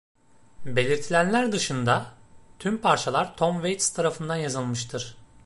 Belirtilenler 0.65 1.51
dışında, 1.51 2.05
tüm 2.59 2.77
parçalar 2.81 3.37
Tom 3.37 3.53
Waits 3.55 3.89
tarafından 3.89 4.35
yazılmıştır. 4.35 5.17